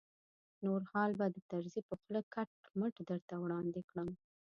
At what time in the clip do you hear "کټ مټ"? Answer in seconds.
2.33-2.95